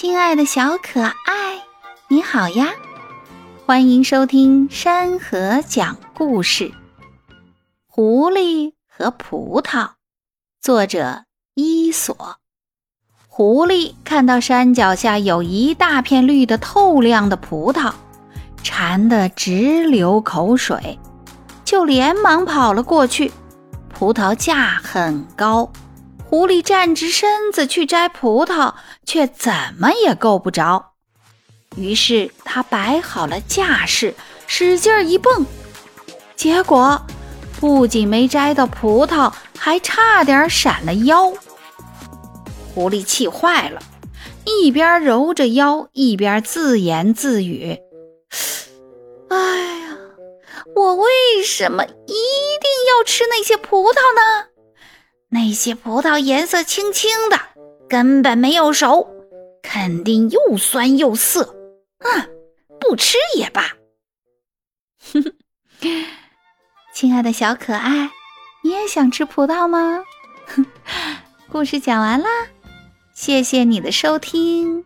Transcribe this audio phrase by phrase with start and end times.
[0.00, 1.62] 亲爱的小可爱，
[2.08, 2.70] 你好呀！
[3.66, 6.64] 欢迎收听山河讲故事，
[7.86, 9.84] 《狐狸和葡萄》。
[10.62, 12.16] 作者伊索。
[13.28, 17.92] 狐狸看到山脚下有一大片绿的透亮的葡萄，
[18.62, 20.98] 馋得直流口水，
[21.62, 23.30] 就连忙跑了过去。
[23.90, 25.70] 葡萄架很高。
[26.30, 28.72] 狐狸站直身子去摘葡萄，
[29.04, 30.92] 却怎么也够不着。
[31.74, 34.14] 于是他摆好了架势，
[34.46, 35.44] 使劲一蹦，
[36.36, 37.04] 结果
[37.58, 41.32] 不仅没摘到葡萄，还差点闪了腰。
[42.72, 43.82] 狐狸气坏了，
[44.44, 47.76] 一边揉着腰，一边自言自语
[49.30, 49.36] ：“哎
[49.80, 49.98] 呀，
[50.76, 54.46] 我为什么一定要吃那些葡萄呢？”
[55.30, 57.38] 那些葡萄颜色青青的，
[57.88, 59.08] 根本没有熟，
[59.62, 61.56] 肯定又酸又涩。
[61.98, 62.30] 嗯，
[62.80, 63.62] 不吃也罢。
[65.12, 65.32] 哼哼，
[66.92, 68.10] 亲爱的小可爱，
[68.64, 70.02] 你也想吃葡萄吗？
[71.50, 72.28] 故事讲完啦，
[73.14, 74.84] 谢谢你的收听。